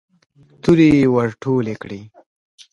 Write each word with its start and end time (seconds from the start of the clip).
تورې 0.63 0.87
يې 1.01 1.07
ور 1.13 1.29
ټولې 1.41 1.75
کړې. 1.81 2.01